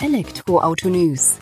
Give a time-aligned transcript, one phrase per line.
[0.00, 1.40] Elektroauto News.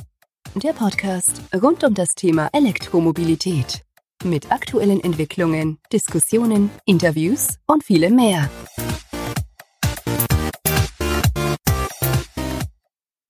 [0.54, 3.84] Der Podcast rund um das Thema Elektromobilität.
[4.25, 8.48] Mit aktuellen Entwicklungen, Diskussionen, Interviews und vielem mehr.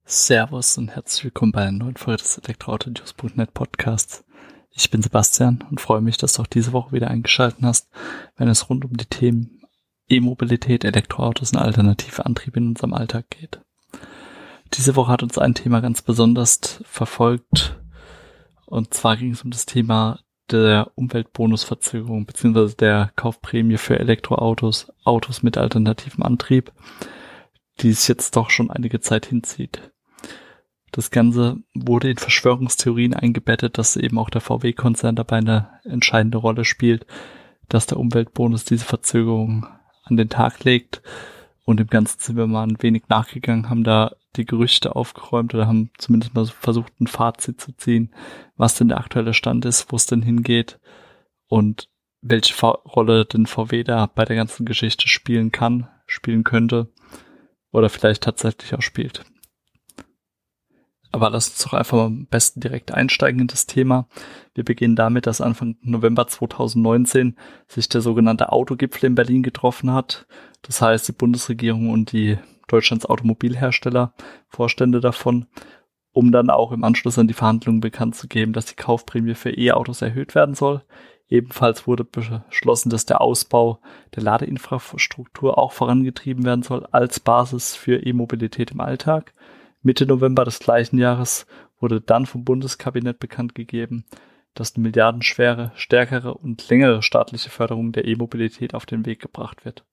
[0.05, 4.25] Servus und herzlich willkommen bei einer neuen Folge des Elektroauto-News.net Podcasts.
[4.71, 7.89] Ich bin Sebastian und freue mich, dass du auch diese Woche wieder eingeschaltet hast,
[8.37, 9.61] wenn es rund um die Themen
[10.09, 13.61] E-Mobilität, Elektroautos und alternative Antriebe in unserem Alltag geht.
[14.75, 17.79] Diese Woche hat uns ein Thema ganz besonders verfolgt.
[18.67, 25.43] Und zwar ging es um das Thema der Umweltbonusverzögerung beziehungsweise der Kaufprämie für Elektroautos, Autos
[25.43, 26.73] mit alternativem Antrieb,
[27.81, 29.93] die es jetzt doch schon einige Zeit hinzieht.
[30.93, 36.65] Das Ganze wurde in Verschwörungstheorien eingebettet, dass eben auch der VW-Konzern dabei eine entscheidende Rolle
[36.65, 37.07] spielt,
[37.69, 39.67] dass der Umweltbonus diese Verzögerung
[40.05, 41.03] an den Tag legt.
[41.65, 45.67] Und im Ganzen sind wir mal ein wenig nachgegangen, haben da die Gerüchte aufgeräumt oder
[45.67, 48.15] haben zumindest mal versucht, ein Fazit zu ziehen,
[48.57, 50.79] was denn der aktuelle Stand ist, wo es denn hingeht
[51.49, 51.89] und
[52.23, 56.89] welche Rolle denn VW da bei der ganzen Geschichte spielen kann, spielen könnte
[57.71, 59.25] oder vielleicht tatsächlich auch spielt.
[61.13, 64.07] Aber lass uns doch einfach mal am besten direkt einsteigen in das Thema.
[64.55, 67.37] Wir beginnen damit, dass Anfang November 2019
[67.69, 70.27] sich der sogenannte Autogipfel in Berlin getroffen hat.
[70.63, 74.13] Das heißt, die Bundesregierung und die Deutschlands Automobilhersteller,
[74.49, 75.47] Vorstände davon,
[76.13, 79.51] um dann auch im Anschluss an die Verhandlungen bekannt zu geben, dass die Kaufprämie für
[79.51, 80.83] E-Autos erhöht werden soll.
[81.29, 83.81] Ebenfalls wurde beschlossen, dass der Ausbau
[84.15, 89.35] der Ladeinfrastruktur auch vorangetrieben werden soll als Basis für E-Mobilität im Alltag.
[89.83, 91.47] Mitte November des gleichen Jahres
[91.81, 94.05] wurde dann vom Bundeskabinett bekannt gegeben,
[94.55, 99.85] dass eine milliardenschwere, stärkere und längere staatliche Förderung der E-Mobilität auf den Weg gebracht wird.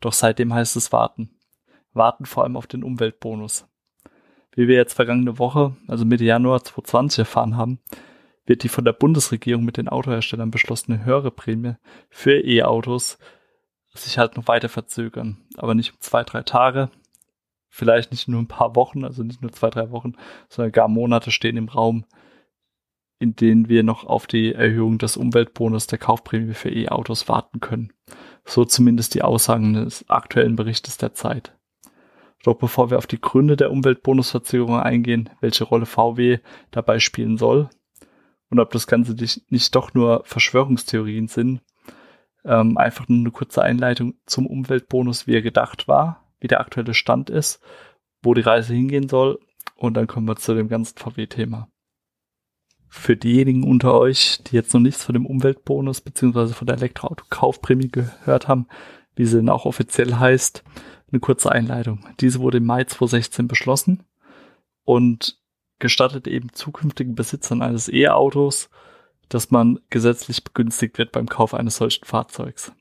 [0.00, 1.35] Doch seitdem heißt es warten
[1.96, 3.66] warten vor allem auf den Umweltbonus.
[4.52, 7.80] Wie wir jetzt vergangene Woche, also Mitte Januar 2020 erfahren haben,
[8.46, 11.74] wird die von der Bundesregierung mit den Autoherstellern beschlossene höhere Prämie
[12.08, 13.18] für E-Autos
[13.98, 15.38] sich halt noch weiter verzögern.
[15.56, 16.90] Aber nicht um zwei, drei Tage,
[17.68, 20.14] vielleicht nicht nur ein paar Wochen, also nicht nur zwei, drei Wochen,
[20.48, 22.04] sondern gar Monate stehen im Raum,
[23.18, 27.92] in denen wir noch auf die Erhöhung des Umweltbonus der Kaufprämie für E-Autos warten können.
[28.44, 31.55] So zumindest die Aussagen des aktuellen Berichtes der Zeit.
[32.44, 36.38] Doch bevor wir auf die Gründe der Umweltbonusverzögerung eingehen, welche Rolle VW
[36.70, 37.70] dabei spielen soll
[38.50, 39.16] und ob das Ganze
[39.48, 41.60] nicht doch nur Verschwörungstheorien sind,
[42.44, 46.94] ähm, einfach nur eine kurze Einleitung zum Umweltbonus, wie er gedacht war, wie der aktuelle
[46.94, 47.60] Stand ist,
[48.22, 49.38] wo die Reise hingehen soll
[49.74, 51.68] und dann kommen wir zu dem ganzen VW-Thema.
[52.88, 56.48] Für diejenigen unter euch, die jetzt noch nichts von dem Umweltbonus bzw.
[56.48, 58.68] von der Elektroauto-Kaufprämie gehört haben,
[59.16, 60.62] wie sie denn auch offiziell heißt,
[61.10, 62.04] eine kurze Einleitung.
[62.20, 64.02] Diese wurde im Mai 2016 beschlossen
[64.84, 65.38] und
[65.78, 68.70] gestattet eben zukünftigen Besitzern eines E-Autos,
[69.28, 72.72] dass man gesetzlich begünstigt wird beim Kauf eines solchen Fahrzeugs.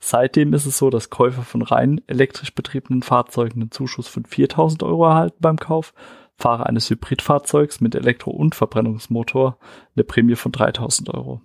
[0.00, 4.82] Seitdem ist es so, dass Käufer von rein elektrisch betriebenen Fahrzeugen einen Zuschuss von 4000
[4.82, 5.94] Euro erhalten beim Kauf,
[6.36, 9.58] Fahrer eines Hybridfahrzeugs mit Elektro- und Verbrennungsmotor
[9.94, 11.40] eine Prämie von 3000 Euro.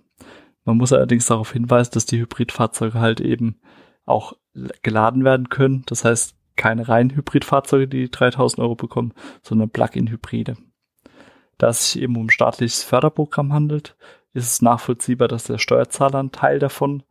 [0.64, 3.60] Man muss allerdings darauf hinweisen, dass die Hybridfahrzeuge halt eben
[4.04, 4.34] auch
[4.82, 5.82] geladen werden können.
[5.86, 10.56] Das heißt, keine reinen Hybridfahrzeuge, die 3000 Euro bekommen, sondern Plug-in-Hybride.
[11.56, 13.96] Da es sich eben um staatliches Förderprogramm handelt,
[14.32, 17.02] ist es nachvollziehbar, dass der Steuerzahler einen Teil davon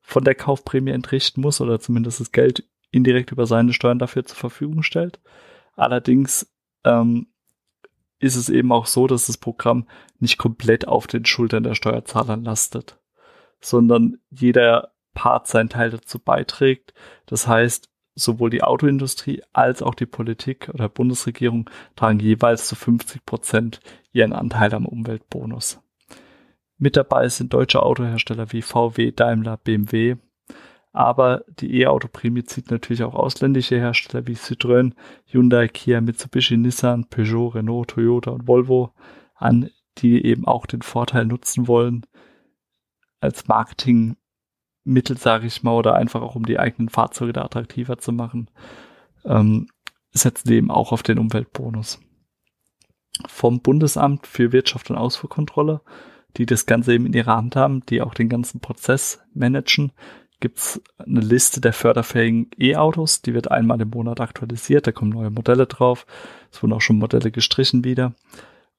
[0.00, 4.36] von der Kaufprämie entrichten muss oder zumindest das Geld indirekt über seine Steuern dafür zur
[4.36, 5.20] Verfügung stellt.
[5.76, 6.52] Allerdings
[6.84, 7.28] ähm,
[8.18, 9.86] ist es eben auch so, dass das Programm
[10.18, 12.98] nicht komplett auf den Schultern der Steuerzahler lastet,
[13.60, 16.94] sondern jeder Part seinen Teil dazu beiträgt.
[17.26, 23.24] Das heißt, sowohl die Autoindustrie als auch die Politik oder Bundesregierung tragen jeweils zu 50
[23.24, 23.80] Prozent
[24.12, 25.80] ihren Anteil am Umweltbonus.
[26.78, 30.16] Mit dabei sind deutsche Autohersteller wie VW, Daimler, BMW.
[30.92, 34.92] Aber die E-Auto-Prämie zieht natürlich auch ausländische Hersteller wie Citroën,
[35.26, 38.92] Hyundai, Kia, Mitsubishi, Nissan, Peugeot, Renault, Toyota und Volvo
[39.36, 42.04] an, die eben auch den Vorteil nutzen wollen,
[43.20, 44.16] als Marketing
[44.84, 48.48] Mittel, sage ich mal, oder einfach auch um die eigenen Fahrzeuge da attraktiver zu machen,
[49.24, 49.68] ähm,
[50.12, 52.00] setzen die eben auch auf den Umweltbonus.
[53.26, 55.82] Vom Bundesamt für Wirtschaft und Ausfuhrkontrolle,
[56.36, 59.92] die das Ganze eben in ihrer Hand haben, die auch den ganzen Prozess managen,
[60.40, 65.30] gibt's eine Liste der förderfähigen E-Autos, die wird einmal im Monat aktualisiert, da kommen neue
[65.30, 66.04] Modelle drauf,
[66.50, 68.14] es wurden auch schon Modelle gestrichen wieder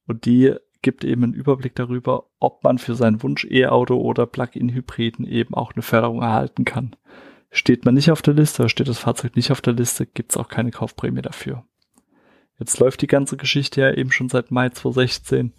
[0.05, 5.25] und die gibt eben einen Überblick darüber, ob man für seinen Wunsch E-Auto oder Plug-in-Hybriden
[5.25, 6.95] eben auch eine Förderung erhalten kann.
[7.49, 10.31] Steht man nicht auf der Liste oder steht das Fahrzeug nicht auf der Liste, gibt
[10.31, 11.65] es auch keine Kaufprämie dafür.
[12.59, 15.53] Jetzt läuft die ganze Geschichte ja eben schon seit Mai 2016.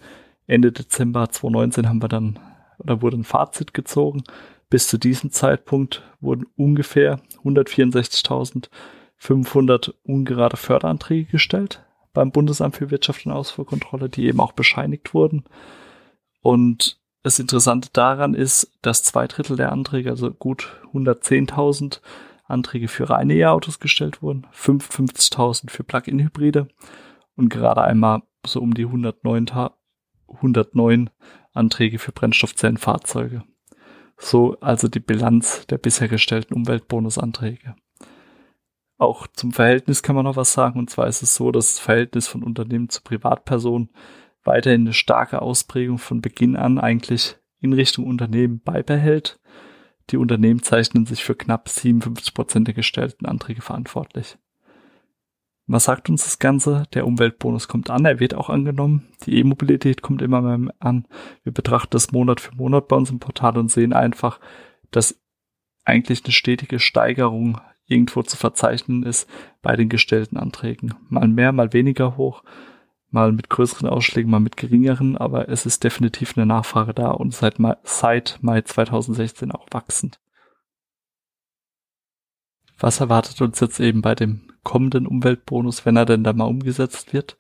[0.47, 2.39] Ende Dezember 2019 haben wir dann,
[2.79, 4.23] oder wurde ein Fazit gezogen.
[4.71, 11.84] Bis zu diesem Zeitpunkt wurden ungefähr 164.500 ungerade Förderanträge gestellt
[12.15, 15.45] beim Bundesamt für Wirtschaft und Ausfuhrkontrolle, die eben auch bescheinigt wurden.
[16.41, 22.01] Und das Interessante daran ist, dass zwei Drittel der Anträge, also gut 110.000
[22.45, 26.69] Anträge für reine E-Autos gestellt wurden, 55.000 für Plug-in-Hybride
[27.37, 29.47] und gerade einmal so um die 109,
[30.29, 31.11] 109
[31.55, 33.43] Anträge für Brennstoffzellenfahrzeuge.
[34.19, 37.75] So also die Bilanz der bisher gestellten Umweltbonusanträge.
[39.05, 41.79] Auch zum Verhältnis kann man noch was sagen, und zwar ist es so, dass das
[41.79, 43.91] Verhältnis von Unternehmen zu Privatpersonen
[44.45, 49.39] weiterhin eine starke Ausprägung von Beginn an eigentlich in Richtung Unternehmen beibehält.
[50.11, 54.39] Die Unternehmen zeichnen sich für knapp 57 Prozent der gestellten Anträge verantwortlich.
[55.67, 56.85] Was sagt uns das Ganze?
[56.93, 59.09] Der Umweltbonus kommt an, er wird auch angenommen.
[59.25, 61.07] Die E-Mobilität kommt immer mehr an.
[61.43, 64.41] Wir betrachten das Monat für Monat bei uns im Portal und sehen einfach,
[64.91, 65.21] dass
[65.85, 69.29] eigentlich eine stetige Steigerung irgendwo zu verzeichnen ist
[69.63, 70.95] bei den gestellten Anträgen.
[71.09, 72.43] Mal mehr, mal weniger hoch,
[73.11, 77.35] mal mit größeren Ausschlägen, mal mit geringeren, aber es ist definitiv eine Nachfrage da und
[77.35, 80.19] seit Mai, seit Mai 2016 auch wachsend.
[82.79, 87.13] Was erwartet uns jetzt eben bei dem kommenden Umweltbonus, wenn er denn da mal umgesetzt
[87.13, 87.37] wird?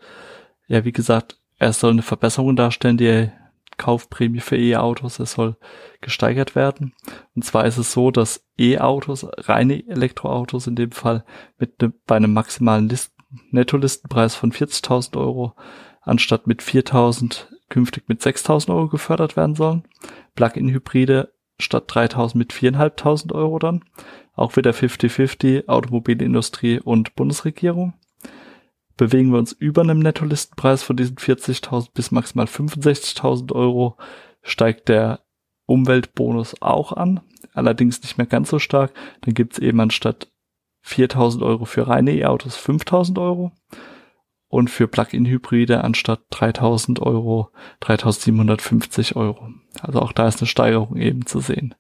[0.69, 3.31] Ja, wie gesagt, er soll eine Verbesserung darstellen, die
[3.77, 5.57] Kaufprämie für E-Autos, es soll
[6.01, 6.95] gesteigert werden.
[7.35, 11.25] Und zwar ist es so, dass E-Autos, reine Elektroautos in dem Fall,
[11.59, 13.15] mit ne, bei einem maximalen Listen
[13.51, 15.55] Nettolistenpreis von 40.000 Euro
[16.01, 19.85] anstatt mit 4.000 künftig mit 6.000 Euro gefördert werden sollen.
[20.35, 23.85] Plug-in-Hybride statt 3.000 mit 4.500 Euro dann.
[24.35, 27.95] Auch wieder 50-50 Automobilindustrie und Bundesregierung.
[28.97, 33.97] Bewegen wir uns über einem Nettolistenpreis von diesen 40.000 bis maximal 65.000 Euro,
[34.43, 35.21] steigt der
[35.67, 37.21] Umweltbonus auch an.
[37.53, 38.93] Allerdings nicht mehr ganz so stark.
[39.23, 40.29] Dann gibt es eben anstatt
[40.83, 43.53] 4000 Euro für reine E-Autos 5000 Euro
[44.49, 47.51] und für Plug-in-Hybride anstatt 3000 Euro
[47.81, 49.49] 3750 Euro.
[49.81, 51.75] Also auch da ist eine Steigerung eben zu sehen.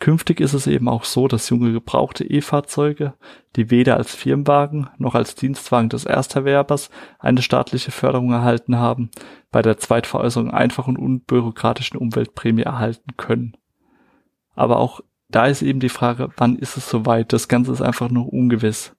[0.00, 3.12] Künftig ist es eben auch so, dass junge gebrauchte E-Fahrzeuge,
[3.54, 9.10] die weder als Firmenwagen noch als Dienstwagen des Ersterwerbers eine staatliche Förderung erhalten haben,
[9.50, 13.58] bei der Zweitveräußerung einfach und unbürokratischen Umweltprämie erhalten können.
[14.54, 17.34] Aber auch da ist eben die Frage, wann ist es soweit?
[17.34, 18.96] Das Ganze ist einfach noch ungewiss.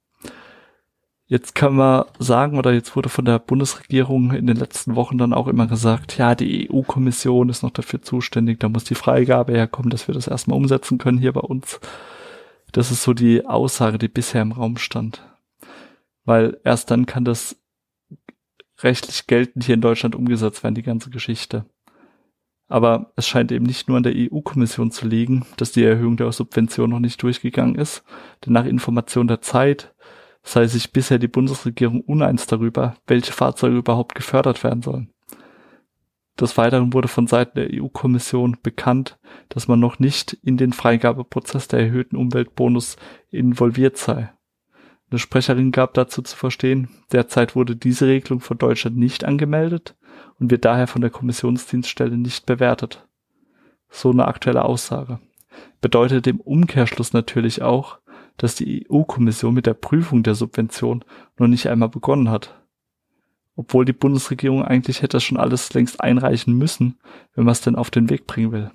[1.31, 5.31] Jetzt kann man sagen, oder jetzt wurde von der Bundesregierung in den letzten Wochen dann
[5.31, 9.91] auch immer gesagt, ja, die EU-Kommission ist noch dafür zuständig, da muss die Freigabe herkommen,
[9.91, 11.79] dass wir das erstmal umsetzen können hier bei uns.
[12.73, 15.25] Das ist so die Aussage, die bisher im Raum stand.
[16.25, 17.55] Weil erst dann kann das
[18.79, 21.63] rechtlich geltend hier in Deutschland umgesetzt werden, die ganze Geschichte.
[22.67, 26.29] Aber es scheint eben nicht nur an der EU-Kommission zu liegen, dass die Erhöhung der
[26.33, 28.03] Subvention noch nicht durchgegangen ist.
[28.45, 29.90] Denn nach Information der Zeit
[30.43, 35.13] sei sich bisher die Bundesregierung uneins darüber, welche Fahrzeuge überhaupt gefördert werden sollen.
[36.39, 41.67] Des Weiteren wurde von Seiten der EU-Kommission bekannt, dass man noch nicht in den Freigabeprozess
[41.67, 42.95] der erhöhten Umweltbonus
[43.29, 44.31] involviert sei.
[45.11, 49.95] Eine Sprecherin gab dazu zu verstehen, derzeit wurde diese Regelung von Deutschland nicht angemeldet
[50.39, 53.05] und wird daher von der Kommissionsdienststelle nicht bewertet.
[53.89, 55.19] So eine aktuelle Aussage.
[55.81, 57.99] Bedeutet im Umkehrschluss natürlich auch,
[58.41, 61.05] dass die EU-Kommission mit der Prüfung der Subvention
[61.37, 62.59] noch nicht einmal begonnen hat.
[63.55, 66.99] Obwohl die Bundesregierung eigentlich hätte schon alles längst einreichen müssen,
[67.35, 68.71] wenn man es denn auf den Weg bringen will.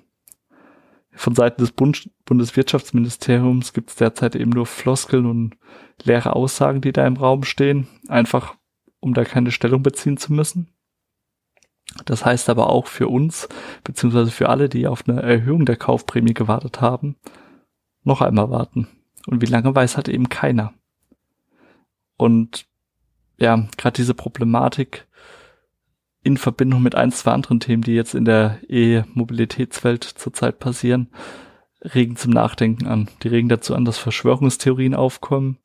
[1.11, 5.57] Von Seiten des Bund Bundeswirtschaftsministeriums gibt es derzeit eben nur Floskeln und
[6.01, 8.55] leere Aussagen, die da im Raum stehen, einfach
[9.01, 10.69] um da keine Stellung beziehen zu müssen.
[12.05, 13.49] Das heißt aber auch für uns,
[13.83, 17.17] beziehungsweise für alle, die auf eine Erhöhung der Kaufprämie gewartet haben,
[18.03, 18.87] noch einmal warten.
[19.27, 20.73] Und wie lange weiß halt eben keiner.
[22.15, 22.65] Und
[23.37, 25.05] ja, gerade diese Problematik
[26.23, 31.09] in Verbindung mit ein, zwei anderen Themen, die jetzt in der E-Mobilitätswelt zurzeit passieren,
[31.81, 33.09] regen zum Nachdenken an.
[33.21, 35.57] Die regen dazu an, dass Verschwörungstheorien aufkommen.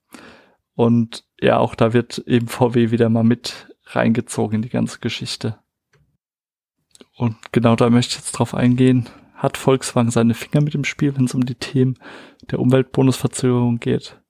[0.75, 5.59] Und ja, auch da wird eben VW wieder mal mit reingezogen in die ganze Geschichte.
[7.17, 9.09] Und genau da möchte ich jetzt drauf eingehen.
[9.43, 11.99] Hat Volkswagen seine Finger mit dem Spiel, wenn es um die Themen
[12.53, 14.23] der Umweltbonusverzögerung geht?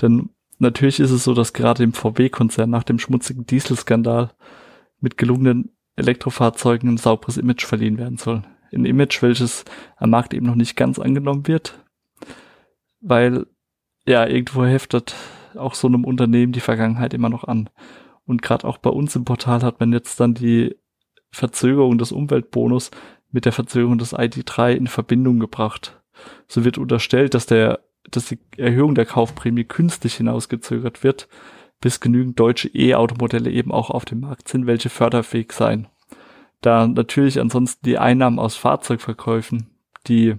[0.00, 4.30] Denn natürlich ist es so, dass gerade im VW-Konzern nach dem schmutzigen Dieselskandal
[5.00, 8.42] mit gelungenen Elektrofahrzeugen ein sauberes Image verliehen werden soll.
[8.72, 9.66] Ein Image, welches
[9.98, 11.84] am Markt eben noch nicht ganz angenommen wird,
[13.02, 13.44] weil
[14.06, 15.14] ja irgendwo heftet
[15.56, 17.68] auch so einem Unternehmen die Vergangenheit immer noch an.
[18.24, 20.74] Und gerade auch bei uns im Portal hat man jetzt dann die
[21.32, 22.90] Verzögerung des Umweltbonus
[23.30, 26.00] mit der Verzögerung des ID3 in Verbindung gebracht.
[26.46, 27.80] So wird unterstellt, dass der,
[28.10, 31.28] dass die Erhöhung der Kaufprämie künstlich hinausgezögert wird,
[31.80, 35.88] bis genügend deutsche E-Automodelle eben auch auf dem Markt sind, welche förderfähig seien.
[36.60, 39.68] Da natürlich ansonsten die Einnahmen aus Fahrzeugverkäufen,
[40.08, 40.36] die,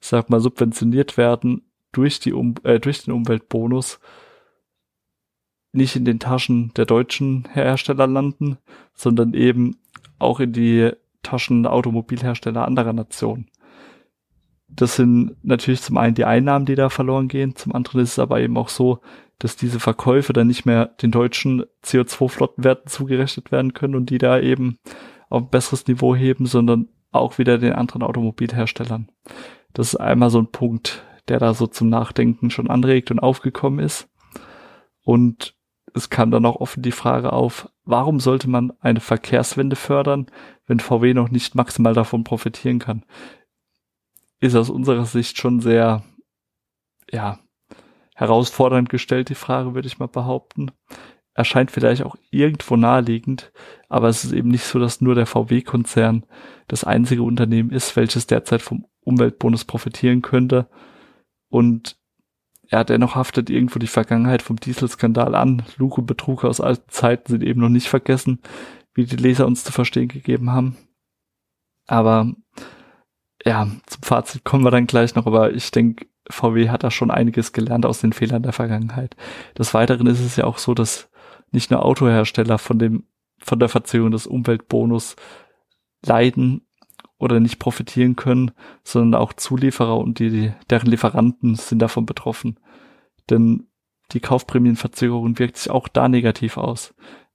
[0.00, 4.00] sag mal, subventioniert werden durch die, um äh, durch den Umweltbonus,
[5.72, 8.58] nicht in den Taschen der deutschen Hersteller landen,
[8.94, 9.76] sondern eben
[10.18, 10.92] auch in die
[11.22, 13.50] Taschen Automobilhersteller anderer Nationen.
[14.68, 18.18] Das sind natürlich zum einen die Einnahmen, die da verloren gehen, zum anderen ist es
[18.18, 19.00] aber eben auch so,
[19.40, 24.38] dass diese Verkäufe dann nicht mehr den deutschen CO2-Flottenwerten zugerechnet werden können und die da
[24.38, 24.78] eben
[25.28, 29.10] auf ein besseres Niveau heben, sondern auch wieder den anderen Automobilherstellern.
[29.72, 33.84] Das ist einmal so ein Punkt, der da so zum Nachdenken schon anregt und aufgekommen
[33.84, 34.08] ist.
[35.02, 35.56] Und
[35.94, 40.26] es kam dann auch offen die Frage auf, warum sollte man eine Verkehrswende fördern,
[40.66, 43.04] wenn VW noch nicht maximal davon profitieren kann?
[44.40, 46.02] Ist aus unserer Sicht schon sehr,
[47.10, 47.38] ja,
[48.14, 50.70] herausfordernd gestellt, die Frage, würde ich mal behaupten.
[51.32, 53.52] Erscheint vielleicht auch irgendwo naheliegend,
[53.88, 56.26] aber es ist eben nicht so, dass nur der VW-Konzern
[56.68, 60.68] das einzige Unternehmen ist, welches derzeit vom Umweltbonus profitieren könnte.
[61.48, 61.99] Und
[62.70, 65.64] ja, dennoch haftet irgendwo die Vergangenheit vom Dieselskandal an.
[65.78, 68.40] Und Betrug aus alten Zeiten sind eben noch nicht vergessen,
[68.94, 70.76] wie die Leser uns zu verstehen gegeben haben.
[71.88, 72.32] Aber
[73.44, 77.10] ja, zum Fazit kommen wir dann gleich noch, aber ich denke, VW hat da schon
[77.10, 79.16] einiges gelernt aus den Fehlern der Vergangenheit.
[79.58, 81.10] Des Weiteren ist es ja auch so, dass
[81.50, 83.04] nicht nur Autohersteller von dem,
[83.38, 85.16] von der Verzögerung des Umweltbonus
[86.04, 86.66] leiden,
[87.20, 88.50] oder nicht profitieren können,
[88.82, 92.58] sondern auch Zulieferer und die, deren Lieferanten sind davon betroffen.
[93.28, 93.68] Denn
[94.12, 96.94] die Kaufprämienverzögerung wirkt sich auch da negativ aus.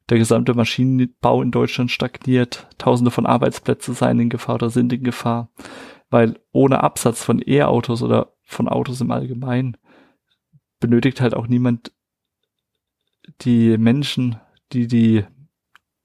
[0.10, 5.04] Der gesamte Maschinenbau in Deutschland stagniert, tausende von Arbeitsplätzen seien in Gefahr oder sind in
[5.04, 5.50] Gefahr,
[6.10, 9.78] weil ohne Absatz von E-Autos oder von Autos im Allgemeinen
[10.80, 11.92] benötigt halt auch niemand
[13.42, 14.40] die Menschen,
[14.74, 15.26] die die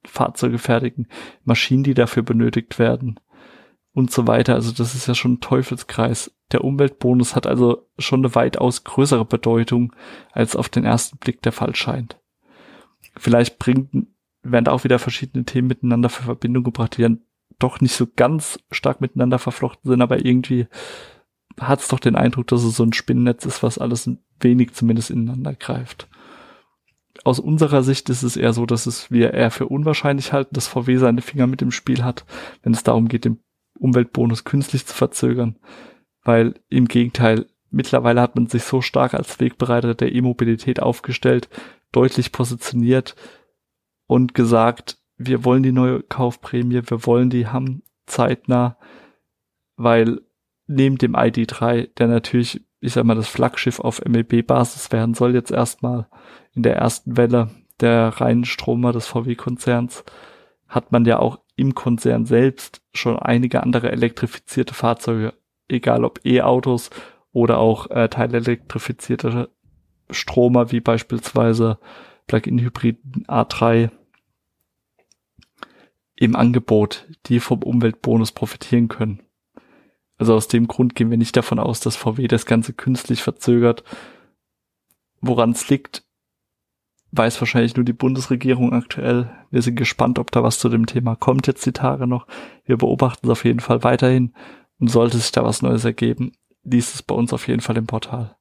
[0.05, 1.09] Fahrzeuge fertigen,
[1.45, 3.19] Maschinen, die dafür benötigt werden
[3.92, 4.54] und so weiter.
[4.54, 6.32] Also das ist ja schon ein Teufelskreis.
[6.52, 9.94] Der Umweltbonus hat also schon eine weitaus größere Bedeutung,
[10.32, 12.18] als auf den ersten Blick der Fall scheint.
[13.16, 14.06] Vielleicht bringt,
[14.42, 17.20] werden da auch wieder verschiedene Themen miteinander für Verbindung gebracht, die dann
[17.59, 20.66] doch nicht so ganz stark miteinander verflochten sind, aber irgendwie
[21.59, 24.73] hat es doch den Eindruck, dass es so ein Spinnennetz ist, was alles ein wenig
[24.73, 26.09] zumindest ineinander greift.
[27.25, 30.68] Aus unserer Sicht ist es eher so, dass es wir eher für unwahrscheinlich halten, dass
[30.68, 32.25] VW seine Finger mit dem Spiel hat,
[32.62, 33.40] wenn es darum geht, den
[33.81, 35.57] Umweltbonus künstlich zu verzögern,
[36.23, 41.49] weil im Gegenteil, mittlerweile hat man sich so stark als Wegbereiter der E-Mobilität aufgestellt,
[41.93, 43.17] deutlich positioniert
[44.07, 48.77] und gesagt, wir wollen die neue Kaufprämie, wir wollen die haben zeitnah,
[49.77, 50.21] weil
[50.67, 55.51] neben dem ID3, der natürlich, ich sag mal, das Flaggschiff auf MEB-Basis werden soll, jetzt
[55.51, 56.09] erstmal
[56.55, 60.05] in der ersten Welle der reinen Stromer des VW-Konzerns,
[60.69, 65.35] hat man ja auch im Konzern selbst schon einige andere elektrifizierte Fahrzeuge,
[65.69, 66.90] egal ob E-Autos
[67.33, 69.50] oder auch äh, teilelektrifizierte
[70.11, 71.79] Stromer wie beispielsweise
[72.26, 73.90] Plug-in-Hybriden A3
[76.17, 79.23] im Angebot, die vom Umweltbonus profitieren können.
[80.17, 83.85] Also aus dem Grund gehen wir nicht davon aus, dass VW das Ganze künstlich verzögert.
[85.21, 86.05] Woran es liegt,
[87.12, 89.31] weiß wahrscheinlich nur die Bundesregierung aktuell.
[89.50, 92.26] Wir sind gespannt, ob da was zu dem Thema kommt jetzt die Tage noch.
[92.64, 94.33] Wir beobachten es auf jeden Fall weiterhin
[94.79, 97.87] und sollte sich da was Neues ergeben, liest es bei uns auf jeden Fall im
[97.87, 98.37] Portal.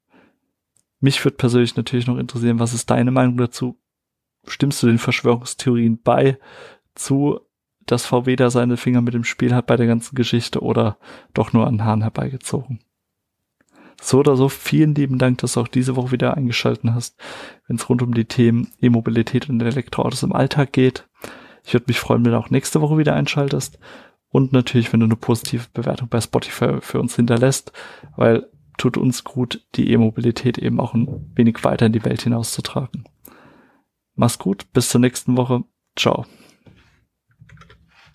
[1.00, 3.80] Mich würde persönlich natürlich noch interessieren, was ist deine Meinung dazu?
[4.46, 6.38] Stimmst du den Verschwörungstheorien bei
[6.96, 7.40] zu,
[7.86, 10.98] dass VW da seine Finger mit dem Spiel hat bei der ganzen Geschichte oder
[11.34, 12.80] doch nur an Haaren herbeigezogen?
[14.02, 17.20] So oder so, vielen lieben Dank, dass du auch diese Woche wieder eingeschalten hast,
[17.68, 21.08] wenn es rund um die Themen E-Mobilität und Elektroautos im Alltag geht.
[21.66, 23.78] Ich würde mich freuen, wenn du auch nächste Woche wieder einschaltest.
[24.30, 27.72] Und natürlich, wenn du eine positive Bewertung bei Spotify für uns hinterlässt,
[28.16, 33.04] weil tut uns gut, die E-Mobilität eben auch ein wenig weiter in die Welt hinauszutragen.
[34.16, 35.64] Mach's gut, bis zur nächsten Woche.
[35.96, 36.26] Ciao.